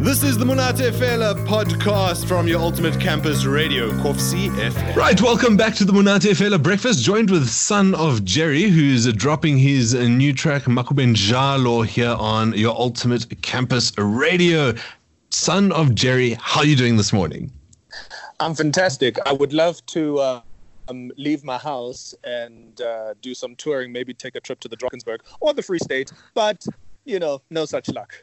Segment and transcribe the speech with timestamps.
[0.00, 4.94] This is the Monate Fela podcast from your ultimate campus radio, Kovsie FM.
[4.94, 9.58] Right, welcome back to the Monate Fela Breakfast, joined with Son of Jerry, who's dropping
[9.58, 14.72] his new track, Makubenjalo, here on your ultimate campus radio.
[15.30, 17.50] Son of Jerry, how are you doing this morning?
[18.38, 19.18] I'm fantastic.
[19.26, 20.40] I would love to uh,
[20.86, 24.76] um, leave my house and uh, do some touring, maybe take a trip to the
[24.76, 26.64] Drakensberg or the Free State, but,
[27.04, 28.14] you know, no such luck.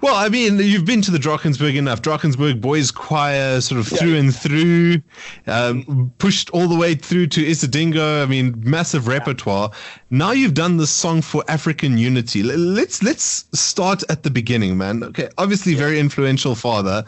[0.00, 2.02] Well, I mean, you've been to the Drakensberg enough.
[2.02, 3.98] Drakensberg Boys Choir, sort of yeah.
[3.98, 5.02] through and through,
[5.46, 8.22] um, pushed all the way through to Isidingo.
[8.22, 9.70] I mean, massive repertoire.
[10.10, 12.42] Now you've done this song for African unity.
[12.42, 15.04] Let's let's start at the beginning, man.
[15.04, 15.78] Okay, obviously, yeah.
[15.78, 17.04] very influential father.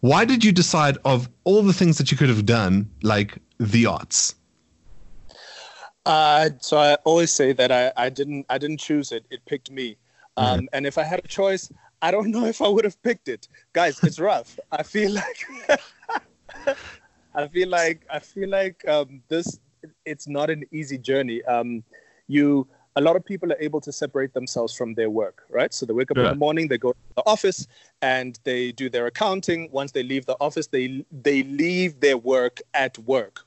[0.00, 3.86] Why did you decide of all the things that you could have done, like the
[3.86, 4.34] arts?
[6.06, 9.24] Uh, so I always say that I, I didn't I didn't choose it.
[9.30, 9.96] It picked me.
[10.36, 10.66] Um, mm-hmm.
[10.72, 11.70] And if I had a choice,
[12.02, 13.48] I don't know if I would have picked it.
[13.72, 14.58] Guys, it's rough.
[14.72, 15.78] I feel like
[17.34, 19.58] I feel like I feel like um, this
[20.04, 21.42] it's not an easy journey.
[21.44, 21.82] Um,
[22.26, 25.72] you a lot of people are able to separate themselves from their work, right?
[25.72, 26.24] So they wake up yeah.
[26.24, 27.66] in the morning, they go to the office,
[28.02, 29.70] and they do their accounting.
[29.70, 33.46] Once they leave the office, they they leave their work at work,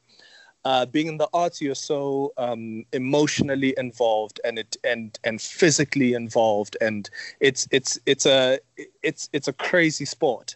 [0.66, 6.14] uh, being in the arts, you're so um, emotionally involved and it and and physically
[6.14, 8.60] involved, and it's it's it's a
[9.02, 10.56] it's it's a crazy sport.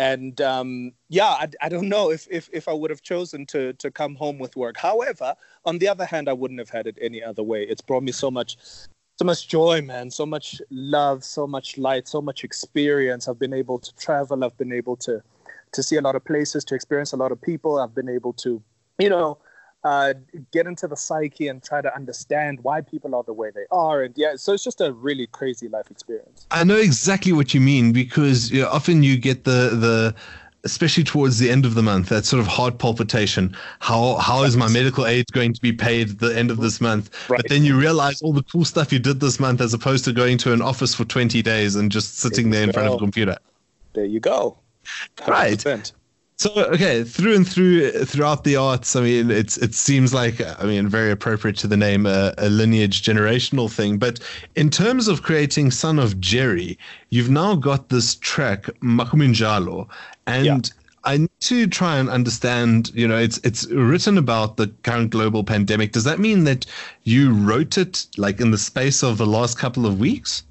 [0.00, 3.72] And um, yeah, I, I don't know if, if if I would have chosen to
[3.74, 4.76] to come home with work.
[4.76, 5.34] However,
[5.64, 7.64] on the other hand, I wouldn't have had it any other way.
[7.64, 8.56] It's brought me so much
[9.18, 13.26] so much joy, man, so much love, so much light, so much experience.
[13.26, 14.44] I've been able to travel.
[14.44, 15.20] I've been able to
[15.72, 17.80] to see a lot of places, to experience a lot of people.
[17.80, 18.62] I've been able to,
[18.98, 19.38] you know,
[19.84, 20.14] uh,
[20.52, 24.02] get into the psyche and try to understand why people are the way they are.
[24.02, 26.46] And yeah, so it's just a really crazy life experience.
[26.50, 30.14] I know exactly what you mean because you know, often you get the the
[30.64, 34.56] especially towards the end of the month that sort of heart palpitation how how is
[34.56, 37.36] my medical aid going to be paid at the end of this month right.
[37.40, 40.12] but then you realize all the cool stuff you did this month as opposed to
[40.12, 42.94] going to an office for 20 days and just sitting there, there in front of
[42.94, 43.36] a computer
[43.92, 44.58] there you go
[45.18, 45.28] 100%.
[45.28, 45.92] right
[46.38, 50.64] so okay, through and through throughout the arts, I mean, it's it seems like I
[50.66, 53.98] mean very appropriate to the name a, a lineage generational thing.
[53.98, 54.20] But
[54.54, 56.78] in terms of creating Son of Jerry,
[57.10, 59.88] you've now got this track Makubenjalo,
[60.28, 60.90] and yeah.
[61.02, 62.92] I need to try and understand.
[62.94, 65.90] You know, it's it's written about the current global pandemic.
[65.90, 66.66] Does that mean that
[67.02, 70.44] you wrote it like in the space of the last couple of weeks?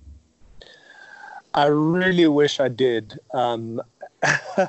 [1.54, 3.18] I really wish I did.
[3.34, 3.82] Um,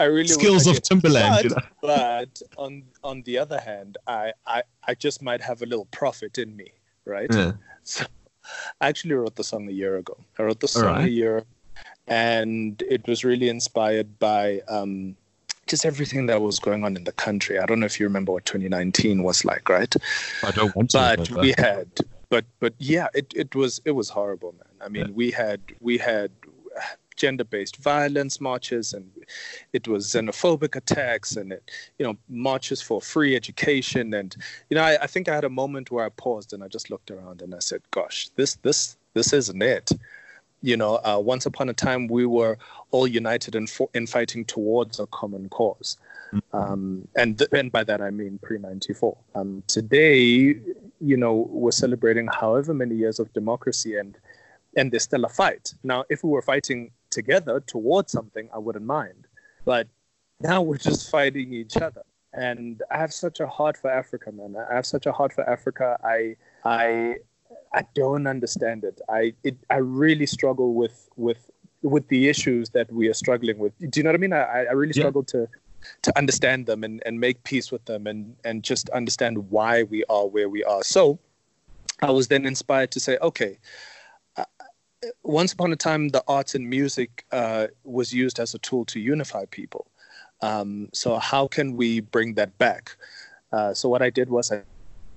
[0.00, 1.30] I really skills of Timbaland.
[1.30, 1.56] But, you know?
[1.82, 6.38] but on on the other hand, I, I I just might have a little prophet
[6.38, 6.72] in me,
[7.04, 7.32] right?
[7.32, 7.52] Yeah.
[7.84, 8.04] So
[8.82, 10.16] I actually wrote the song a year ago.
[10.38, 11.04] I wrote the song right.
[11.06, 11.44] a year,
[12.06, 15.16] and it was really inspired by um,
[15.66, 17.58] just everything that was going on in the country.
[17.58, 19.94] I don't know if you remember what 2019 was like, right?
[20.42, 21.14] I don't want to.
[21.16, 21.88] But we had,
[22.28, 24.86] but but yeah, it, it was it was horrible, man.
[24.86, 25.12] I mean, yeah.
[25.12, 26.30] we had we had
[27.18, 29.10] gender-based violence marches and
[29.72, 34.36] it was xenophobic attacks and it, you know marches for free education and
[34.70, 36.90] you know I, I think I had a moment where I paused and I just
[36.90, 39.90] looked around and I said gosh this this this isn't it
[40.62, 42.56] you know uh, once upon a time we were
[42.90, 45.98] all united in, for, in fighting towards a common cause
[46.32, 46.56] mm-hmm.
[46.56, 50.56] um, and th- and by that I mean pre 94 um, today
[51.00, 54.16] you know we're celebrating however many years of democracy and
[54.76, 55.74] and there's still a fight.
[55.82, 59.26] Now, if we were fighting together towards something, I wouldn't mind.
[59.64, 59.88] But
[60.40, 62.02] now we're just fighting each other.
[62.32, 64.54] And I have such a heart for Africa, man.
[64.70, 65.98] I have such a heart for Africa.
[66.04, 67.16] I I
[67.72, 69.00] I don't understand it.
[69.08, 71.50] I it I really struggle with with
[71.82, 73.72] with the issues that we are struggling with.
[73.78, 74.32] Do you know what I mean?
[74.32, 75.40] I, I really struggle yeah.
[75.40, 75.48] to
[76.02, 80.04] to understand them and, and make peace with them and, and just understand why we
[80.08, 80.82] are where we are.
[80.82, 81.18] So
[82.02, 83.58] I was then inspired to say, okay,
[85.22, 89.00] once upon a time, the arts and music uh, was used as a tool to
[89.00, 89.86] unify people.
[90.40, 92.96] Um, so how can we bring that back?
[93.52, 94.62] Uh, so what I did was I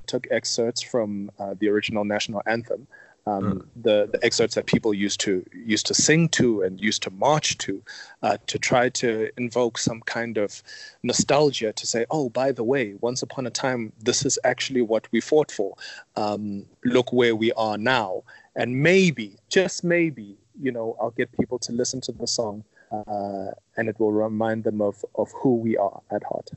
[0.08, 2.88] took excerpts from uh, the original national anthem,
[3.28, 3.66] um, mm.
[3.76, 7.58] the, the excerpts that people used to used to sing to and used to march
[7.60, 7.84] to,
[8.24, 10.64] uh, to try to invoke some kind of
[11.04, 15.08] nostalgia to say, oh, by the way, once upon a time, this is actually what
[15.12, 15.76] we fought for.
[16.16, 18.24] Um, look where we are now,
[18.56, 23.52] and maybe, just maybe, you know, I'll get people to listen to the song, uh,
[23.78, 26.50] and it will remind them of of who we are at heart.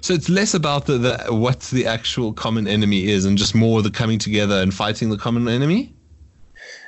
[0.00, 3.82] So it's less about the, the what the actual common enemy is, and just more
[3.82, 5.94] the coming together and fighting the common enemy.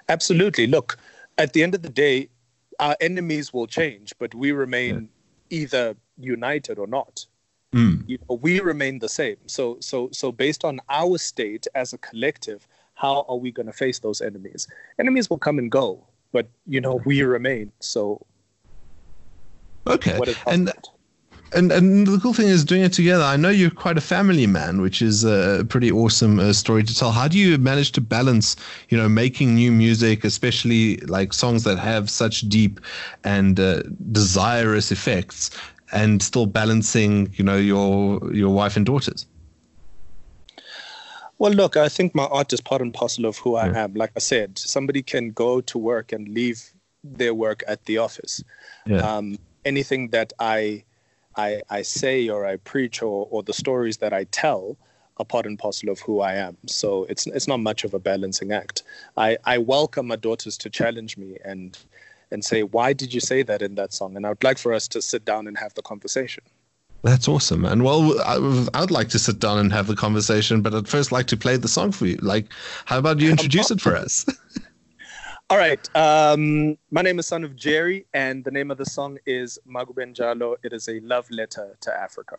[0.09, 0.67] Absolutely.
[0.67, 0.99] Look,
[1.39, 2.29] at the end of the day,
[2.81, 5.09] our enemies will change, but we remain
[5.51, 5.59] yeah.
[5.59, 7.25] either united or not.
[7.73, 8.03] Mm.
[8.09, 9.37] You know, we remain the same.
[9.47, 12.67] So, so, so based on our state as a collective,
[13.01, 14.69] how are we going to face those enemies?
[14.99, 17.73] Enemies will come and go, but you know, we remain.
[17.81, 18.25] So,
[19.87, 20.73] okay, and.
[21.53, 23.25] And and the cool thing is doing it together.
[23.25, 26.95] I know you're quite a family man, which is a pretty awesome uh, story to
[26.95, 27.11] tell.
[27.11, 28.55] How do you manage to balance,
[28.89, 32.79] you know, making new music, especially like songs that have such deep
[33.25, 33.83] and uh,
[34.13, 35.51] desirous effects,
[35.91, 39.27] and still balancing, you know, your your wife and daughters?
[41.41, 43.95] Well, look, I think my art is part and parcel of who I am.
[43.95, 46.71] Like I said, somebody can go to work and leave
[47.03, 48.45] their work at the office.
[48.85, 48.99] Yeah.
[48.99, 50.85] Um, anything that I,
[51.37, 54.77] I, I say or I preach or, or the stories that I tell
[55.17, 56.59] are part and parcel of who I am.
[56.67, 58.83] So it's it's not much of a balancing act.
[59.17, 61.79] I, I welcome my daughters to challenge me and
[62.31, 64.15] and say, why did you say that in that song?
[64.15, 66.45] And I would like for us to sit down and have the conversation.
[67.03, 70.75] That's awesome, and well, I, would like to sit down and have the conversation, but
[70.75, 72.17] I'd first like to play the song for you.
[72.17, 72.47] Like,
[72.85, 74.27] how about you introduce it for us?
[75.51, 75.89] All right.
[75.97, 80.57] Um, my name is Son of Jerry, and the name of the song is Makubenjalo.
[80.63, 82.37] It is a love letter to Africa.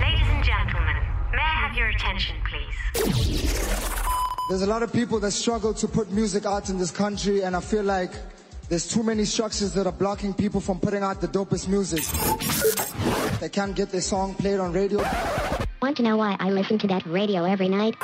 [0.00, 0.96] Ladies and gentlemen,
[1.30, 2.74] may I have your attention, please?
[4.48, 7.54] There's a lot of people that struggle to put music out in this country, and
[7.54, 8.10] I feel like
[8.74, 12.02] there's too many structures that are blocking people from putting out the dopest music.
[13.38, 14.98] They can't get their song played on radio.
[15.80, 17.94] Want to know why I listen to that radio every night?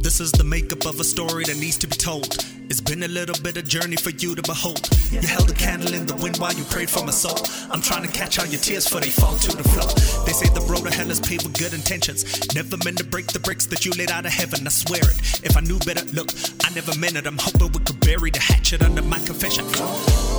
[0.00, 2.36] This is the makeup of a story that needs to be told.
[2.70, 4.88] It's been a little bit of a journey for you to behold.
[5.10, 7.36] You held a candle in the wind while you prayed for my soul.
[7.72, 9.90] I'm trying to catch all your tears for they fall to the floor.
[10.24, 12.22] They say the road to hell is paved with good intentions.
[12.54, 14.66] Never meant to break the bricks that you laid out of heaven.
[14.66, 15.18] I swear it.
[15.42, 16.30] If I knew better, look,
[16.62, 17.26] I never meant it.
[17.26, 19.66] I'm hoping we could bury the hatchet under my confession.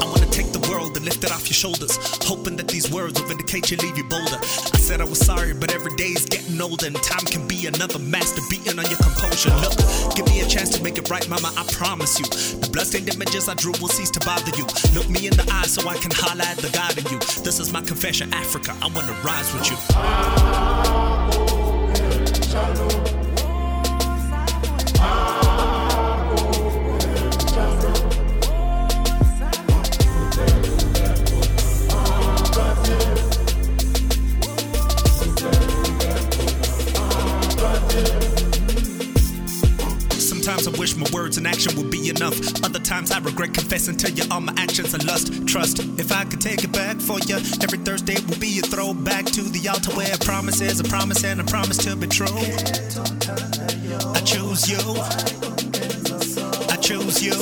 [0.01, 3.21] I wanna take the world and lift it off your shoulders, hoping that these words
[3.21, 4.39] will vindicate you, leave you bolder.
[4.73, 7.67] I said I was sorry, but every day is getting older, and time can be
[7.67, 9.53] another master beating on your composure.
[9.61, 9.77] Look,
[10.15, 11.53] give me a chance to make it right, mama.
[11.55, 12.25] I promise you.
[12.57, 14.65] The bloodstained images I drew will cease to bother you.
[14.97, 17.19] Look me in the eye so I can holler at the God in you.
[17.45, 18.73] This is my confession, Africa.
[18.81, 19.77] I wanna rise with you.
[40.99, 42.37] My words and action would be enough.
[42.63, 45.47] Other times I regret confessing to you all my actions and lust.
[45.47, 49.25] Trust, if I could take it back for you, every Thursday will be a throwback
[49.25, 52.27] to the altar where a promise is a promise and a promise to be true.
[52.27, 54.79] I choose you.
[56.69, 57.37] I choose you.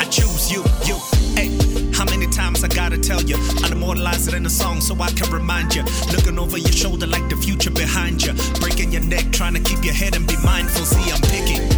[0.00, 0.64] I choose you.
[0.84, 0.98] You.
[1.34, 1.70] Hey.
[1.92, 3.36] How many times I gotta tell you?
[3.62, 5.82] I'll immortalize it in a song so I can remind you.
[6.12, 8.32] Looking over your shoulder like the future behind you.
[8.60, 10.84] Breaking your neck, trying to keep your head and be mindful.
[10.84, 11.69] See, I'm picking.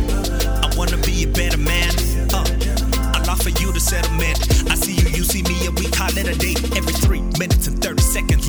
[0.73, 1.93] I wanna be a better man.
[2.33, 2.43] Uh,
[3.12, 4.41] I'll offer you the settlement.
[4.71, 6.64] I see you, you see me, and we call it a date.
[6.75, 8.42] Every three minutes and 30 seconds,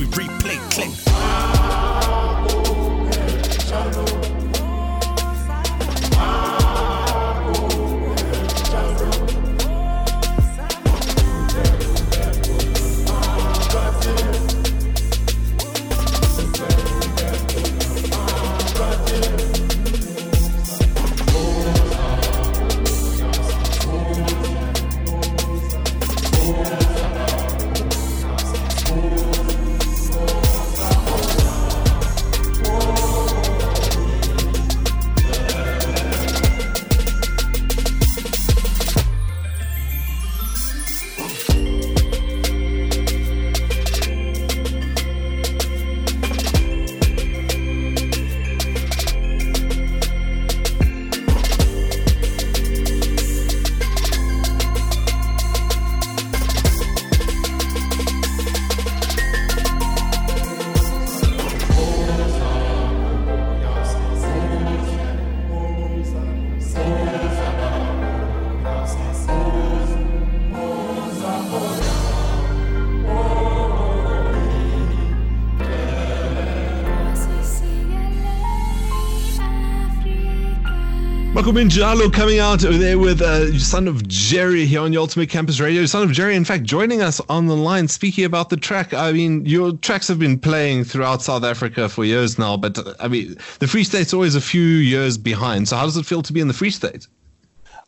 [81.33, 85.83] Makubenjalo coming out there with uh, Son of Jerry here on your Ultimate Campus Radio.
[85.87, 88.93] Son of Jerry, in fact, joining us on the line, speaking about the track.
[88.93, 93.07] I mean, your tracks have been playing throughout South Africa for years now, but I
[93.07, 95.67] mean, the Free State's always a few years behind.
[95.67, 97.07] So, how does it feel to be in the Free State?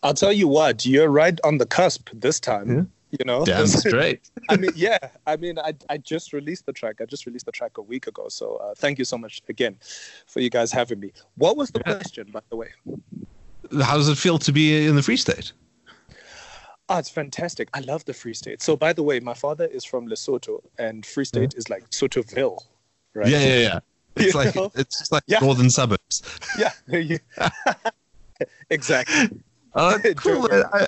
[0.02, 2.70] I'll tell you what, you're right on the cusp this time.
[2.70, 2.84] Yeah.
[3.20, 4.28] You know, Damn straight.
[4.50, 4.98] I mean, yeah.
[5.28, 6.96] I mean, I, I just released the track.
[7.00, 8.28] I just released the track a week ago.
[8.28, 9.78] So uh, thank you so much again
[10.26, 11.14] for you guys having me.
[11.36, 11.94] What was the Yeah.
[11.94, 12.70] question, by the way?
[13.82, 15.52] How does it feel to be in the Free State?
[16.88, 17.70] Oh, it's fantastic.
[17.74, 18.62] I love the Free State.
[18.62, 22.60] So, by the way, my father is from Lesotho, and Free State is like Sotoville,
[23.16, 23.28] right?
[23.28, 23.80] Yeah, yeah, yeah.
[24.18, 24.72] It's You like know?
[24.76, 25.40] it's just like Yeah.
[25.40, 26.22] northern suburbs.
[26.58, 26.72] Yeah.
[26.88, 27.20] you-
[28.70, 29.42] exactly.
[29.74, 30.48] Oh, cool.
[30.52, 30.88] I,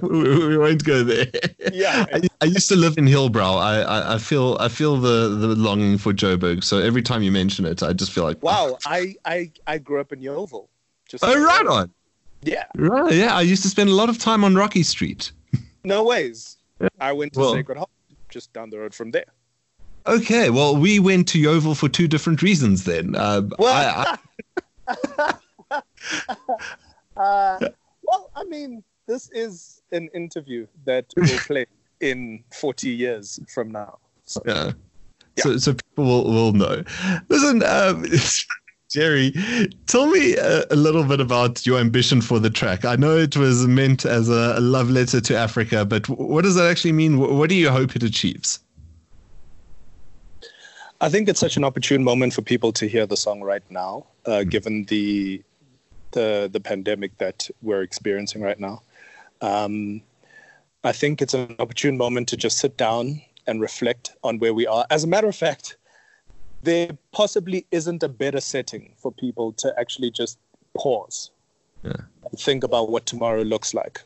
[0.00, 1.26] we, we won't go there.
[1.72, 2.06] Yeah.
[2.12, 3.58] I, I used to live in Hillbrow.
[3.60, 6.64] I, I, I feel I feel the, the longing for Joburg.
[6.64, 8.78] So every time you mention it, I just feel like Wow.
[8.86, 10.68] I, I, I grew up in Yeoville.
[11.08, 11.90] Just Oh, right on.
[12.42, 12.64] Yeah.
[12.76, 13.12] Right.
[13.14, 15.32] Yeah, I used to spend a lot of time on Rocky Street.
[15.84, 16.56] No ways.
[17.00, 17.90] I went to Well- Sacred Heart
[18.28, 19.24] just down the road from there.
[20.06, 23.14] Okay, well, we went to Yeoville for two different reasons then.
[23.14, 24.16] Uh, Well,
[24.86, 24.92] I,
[27.16, 27.58] uh,
[28.02, 31.66] well, I mean, this is an interview that will play
[32.00, 33.98] in 40 years from now.
[34.24, 34.72] So, I, yeah.
[35.38, 36.82] So, so people will, will know.
[37.28, 38.04] Listen, um,
[38.90, 39.34] Jerry,
[39.86, 42.84] tell me a, a little bit about your ambition for the track.
[42.86, 46.54] I know it was meant as a, a love letter to Africa, but what does
[46.54, 47.18] that actually mean?
[47.18, 48.60] Wh- What do you hope it achieves?
[51.00, 54.06] I think it's such an opportune moment for people to hear the song right now,
[54.26, 55.42] uh, given the
[56.12, 58.82] the the pandemic that we're experiencing right now.
[59.42, 60.00] Um,
[60.82, 64.66] I think it's an opportune moment to just sit down and reflect on where we
[64.66, 64.86] are.
[64.90, 65.76] As a matter of fact,
[66.62, 70.38] there possibly isn't a better setting for people to actually just
[70.76, 71.30] pause
[71.82, 72.02] Yeah.
[72.30, 74.02] and think about what tomorrow looks like.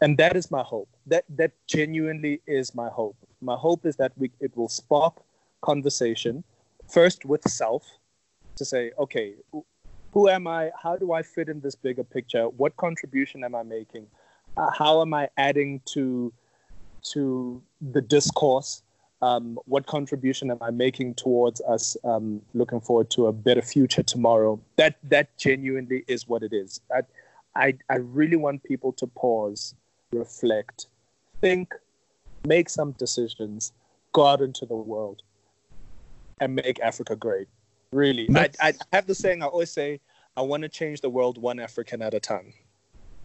[0.00, 0.88] And that is my hope.
[1.06, 3.16] That that genuinely is my hope.
[3.40, 5.14] My hope is that we it will spark
[5.60, 6.44] conversation
[6.88, 7.84] first with self
[8.56, 10.70] to say, okay, who- am I?
[10.82, 12.48] How do I fit in this bigger picture?
[12.48, 14.06] What contribution am I making?
[14.56, 16.32] Uh, how am I adding to
[17.12, 18.82] to the discourse?
[19.22, 24.02] Um, what contribution am I making towards us um, looking forward to a better future
[24.02, 24.60] tomorrow?
[24.76, 26.80] That that genuinely is what it is.
[26.92, 27.02] I,
[27.54, 29.76] I I really want people to pause,
[30.12, 30.88] reflect,
[31.40, 31.72] think,
[32.44, 33.72] make some decisions,
[34.12, 35.22] go out into the world,
[36.40, 37.46] and make Africa great.
[37.92, 40.00] Really, I, I have the saying I always say,
[40.36, 42.54] I want to change the world one African at a time.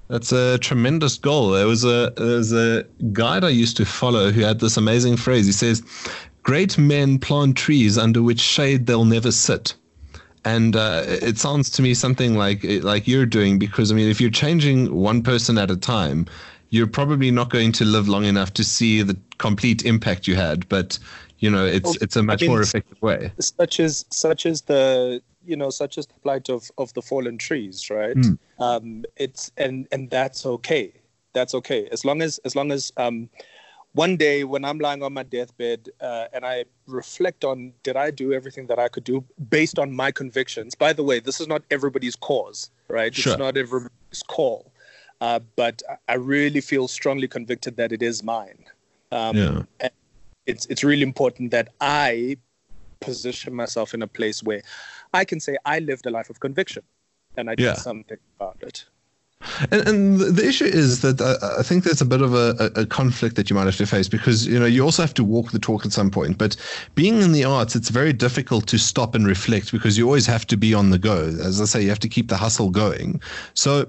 [0.09, 1.49] That's a tremendous goal.
[1.49, 5.17] There was a there was a guide I used to follow who had this amazing
[5.17, 5.45] phrase.
[5.45, 5.83] He says,
[6.43, 9.73] "Great men plant trees under which shade they'll never sit."
[10.45, 14.21] And uh, it sounds to me something like like you're doing because I mean, if
[14.21, 16.25] you're changing one person at a time,
[16.69, 20.69] you're probably not going to live long enough to see the complete impact you had.
[20.69, 20.97] But
[21.39, 23.31] you know, it's Well, it's a much mean, more effective way.
[23.39, 27.37] such as such as the you know such as the plight of of the fallen
[27.37, 28.17] trees right?
[28.17, 28.37] Mm.
[28.59, 30.93] um it's and and that's okay.
[31.33, 31.87] That's okay.
[31.91, 33.29] As long as as long as um
[33.93, 38.11] one day when i'm lying on my deathbed uh, and i reflect on did i
[38.11, 40.75] do everything that i could do based on my convictions?
[40.75, 43.13] By the way this is not everybody's cause right?
[43.13, 43.33] Sure.
[43.33, 44.71] it's not everybody's call.
[45.19, 48.59] Uh, but I- i really feel strongly convicted that it is mine.
[49.11, 49.89] Um, Yeah.
[50.45, 52.37] it's it's really important that I
[52.99, 54.61] position myself in a place where
[55.21, 56.83] I can say I lived a life of conviction
[57.37, 57.73] and I did Yeah.
[57.89, 58.85] something about it.
[59.71, 62.85] And, and the- issue is that uh, I think there's a bit of a a
[62.99, 65.51] conflict that you might have to face because you know you also have to walk
[65.51, 66.37] the talk at some point.
[66.43, 66.57] But
[66.95, 70.45] being in the arts, it's very difficult to stop and reflect because you always have
[70.47, 71.19] to be on the go.
[71.49, 73.21] As I say, you have to keep the hustle going.
[73.53, 73.85] So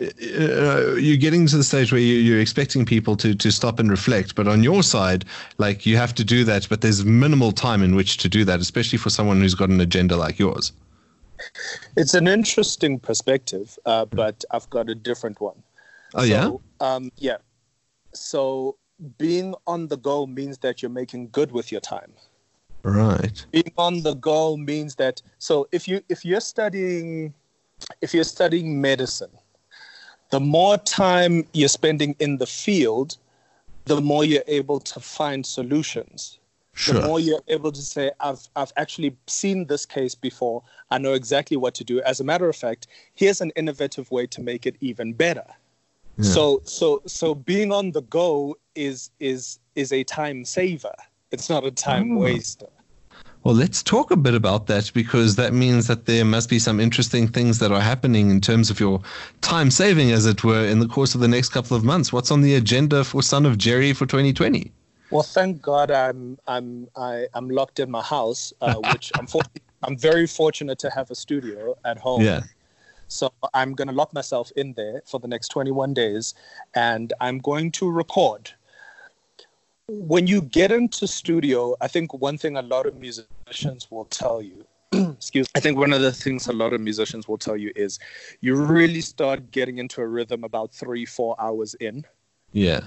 [0.00, 3.90] uh, you're getting to the stage where you, you're expecting people to to stop and
[3.90, 4.34] reflect.
[4.34, 5.24] But on your side,
[5.58, 8.60] like you have to do that, but there's minimal time in which to do that,
[8.60, 10.72] especially for someone who's got an agenda like yours.
[11.96, 15.62] It's an interesting perspective, uh, but I've got a different one.
[16.14, 16.44] Oh yeah.
[16.44, 17.38] So, um, yeah.
[18.14, 18.76] So
[19.18, 22.12] being on the go means that you're making good with your time.
[22.84, 23.46] Right.
[23.52, 27.32] being on the go means that so if you if you're studying
[28.00, 29.30] if you're studying medicine
[30.32, 33.16] the more time you're spending in the field
[33.84, 36.38] the more you're able to find solutions.
[36.74, 36.94] Sure.
[36.94, 40.62] the more you're able to say i've i've actually seen this case before.
[40.90, 42.00] I know exactly what to do.
[42.00, 45.44] As a matter of fact here's an innovative way to make it even better.
[46.20, 50.94] So so so being on the go is is is a time saver.
[51.30, 52.20] It's not a time Oh.
[52.20, 52.68] waster
[53.44, 56.78] Well, let's talk a bit about that because that means that there must be some
[56.78, 59.00] interesting things that are happening in terms of your
[59.40, 62.12] time saving, as it were, in the course of the next couple of months.
[62.12, 64.70] What's on the agenda for Son of Jerry for 2020?
[65.10, 69.42] Well, thank God I'm I'm I, I'm locked in my house, uh, which I'm for,
[69.82, 72.22] I'm very fortunate to have a studio at home.
[72.22, 72.42] Yeah.
[73.08, 76.32] So I'm going to lock myself in there for the next 21 days,
[76.74, 78.52] and I'm going to record
[79.92, 84.40] when you get into studio, I think one thing a lot of musicians will tell
[84.40, 85.50] you, excuse me.
[85.54, 87.98] I think one of the things a lot of musicians will tell you is
[88.40, 92.04] you really start getting into a rhythm about three, four hours in.
[92.52, 92.80] Yeah.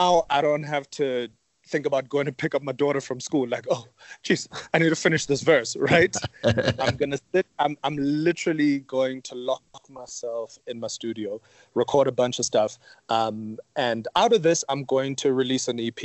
[0.00, 1.28] Now I don't have to
[1.68, 3.46] think about going to pick up my daughter from school.
[3.48, 3.84] Like oh
[4.24, 6.14] jeez i need to finish this verse right?
[6.84, 11.40] I'm gonna sit I'm, I'm literally going to lock myself in my studio
[11.74, 12.78] record a bunch of stuff.
[13.08, 16.00] Um, and out of this i'm going to release an ep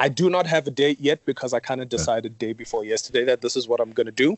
[0.00, 3.24] i do not have a date yet because i kind of decided day before yesterday
[3.24, 4.36] that this is what i'm going to do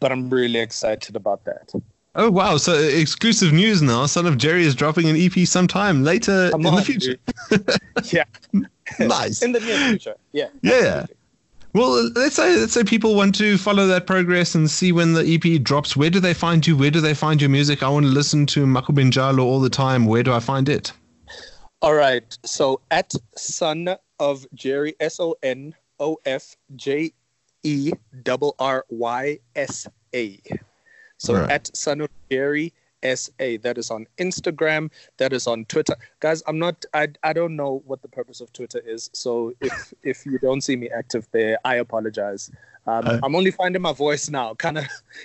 [0.00, 1.72] but i'm really excited about that.
[2.18, 2.56] Oh wow!
[2.56, 4.06] So exclusive news now.
[4.06, 7.16] Son of Jerry is dropping an EP sometime later Come in on, the future.
[8.12, 8.24] yeah
[9.00, 9.42] nice.
[9.42, 10.72] in the near future yeah Yeah.
[10.72, 11.16] absolutely.
[11.74, 15.20] Well, let's say let's say people want to follow that progress and see when the
[15.34, 15.94] EP drops.
[15.94, 16.74] Where do they find you?
[16.74, 17.82] Where do they find your music?
[17.82, 20.06] I want to listen to Makubenjalo all the time.
[20.06, 20.94] Where do I find it?
[21.82, 22.24] All right.
[22.46, 27.12] So at Son of Jerry, S O N O F J
[27.62, 27.92] E
[28.26, 30.40] R R Y S A.
[31.18, 31.50] So Right.
[31.50, 32.72] at Son of Jerry
[33.06, 33.56] S A.
[33.58, 34.90] That is on Instagram.
[35.18, 35.96] That is on Twitter.
[36.20, 36.84] Guys, I'm not.
[36.94, 39.10] I I don't know what the purpose of Twitter is.
[39.12, 42.50] So if if you don't see me active there, I apologize.
[42.88, 44.54] Um, Uh, I'm only finding my voice now.
[44.64, 44.84] Kind of.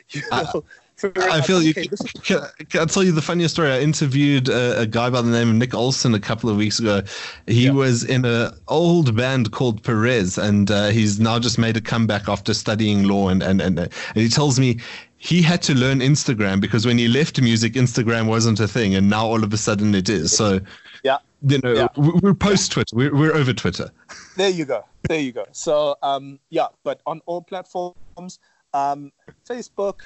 [0.09, 0.63] You I- know,
[1.03, 1.71] I out, feel you.
[1.71, 3.71] okay, this is- Can, can I tell you the funniest story?
[3.71, 6.77] I interviewed a, a guy by the name of Nick Olson a couple of weeks
[6.79, 7.01] ago.
[7.47, 7.71] He Yeah.
[7.71, 12.29] was in an old band called Perez, and uh, he's now just made a comeback
[12.29, 13.29] after studying law.
[13.29, 14.77] And, and, and, and he tells me
[15.23, 19.07] he had to learn Instagram because when he left music, Instagram wasn't a thing, and
[19.07, 20.35] now all of a sudden it is.
[20.35, 20.59] So,
[21.03, 21.19] Yeah.
[21.47, 21.87] you know, Yeah.
[21.95, 22.95] we- we're post Twitter.
[22.95, 23.91] We're, we're over Twitter.
[24.35, 24.83] There you go.
[25.07, 25.45] There you go.
[25.51, 28.39] So um, yeah, but on all platforms,
[28.73, 29.11] um,
[29.47, 29.97] Facebook,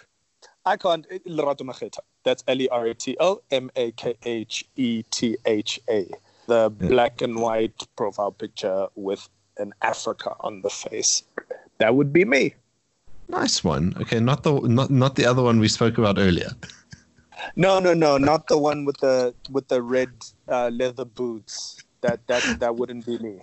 [0.65, 1.07] I can't.
[1.09, 1.99] Makhetha.
[2.25, 6.09] That's L E R A T O M A K H E T H A.
[6.47, 11.23] The black and white profile picture with an Africa on the face.
[11.77, 12.53] That would be me.
[13.27, 13.93] Nice one.
[14.01, 16.49] Okay, not the not not the other one we spoke about earlier.
[17.55, 20.09] No, no, no, not the one with the with the red
[20.47, 21.77] uh, leather boots.
[22.01, 23.39] That that that wouldn't be me.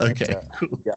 [0.00, 0.80] Okay, uh, cool.
[0.86, 0.94] Yeah,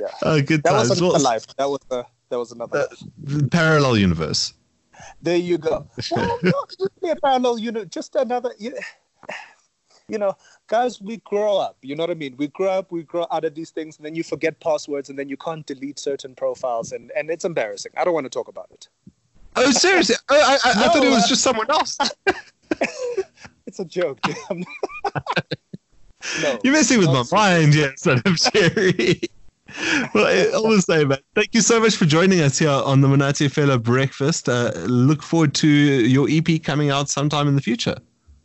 [0.00, 0.08] yeah.
[0.22, 0.88] Uh, good That times.
[0.88, 1.46] was another Well, life.
[1.58, 3.50] That was a that was another Uh, life.
[3.50, 4.54] parallel universe.
[5.20, 5.86] There you go.
[6.10, 8.52] Well, not really a parallel unit, just another.
[8.58, 8.74] You,
[10.10, 11.76] you know, guys, we grow up.
[11.82, 12.34] You know what I mean?
[12.36, 15.18] We grow up, we grow out of these things, and then you forget passwords, and
[15.18, 17.92] then you can't delete certain profiles, and, and it's embarrassing.
[17.96, 18.88] I don't want to talk about it.
[19.56, 20.16] Oh, seriously?
[20.28, 21.98] I, I, I No, thought it was uh, just someone else.
[23.66, 24.20] It's a joke.
[24.22, 24.36] dude.
[24.50, 25.44] I'm not-
[26.42, 26.58] no.
[26.64, 29.20] You're messing with my mind, yeah, I'm Jerry.
[30.14, 31.18] well, I- all the same, man.
[31.36, 34.48] Thank you so much for joining us here on the Monate Fela Breakfast.
[34.48, 37.96] Uh, look forward to your EP coming out sometime in the future.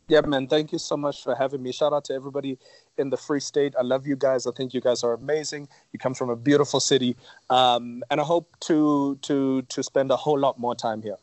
[0.08, 0.46] Yeah, man.
[0.46, 1.72] Thank you so much for having me.
[1.72, 2.58] Shout out to everybody
[2.96, 3.74] in the Free State.
[3.76, 4.46] I love you guys.
[4.46, 5.66] I think you guys are amazing.
[5.92, 7.16] You come from a beautiful city,
[7.50, 11.16] um, and I hope to to to spend a whole lot more time here.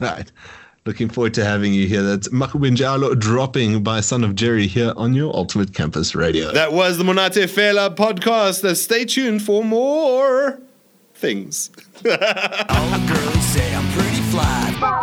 [0.00, 0.30] Right.
[0.86, 2.02] Looking forward to having you here.
[2.02, 6.52] That's Makubenjalo dropping by Son of Jerry here on your Ultimate Campus Radio.
[6.52, 8.64] That was the Monate Fela podcast.
[8.64, 10.60] Uh, stay tuned for more
[11.14, 11.70] things.
[12.04, 14.93] All the girls say I'm pretty fly.